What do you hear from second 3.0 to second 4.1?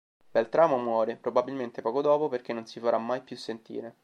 più sentire.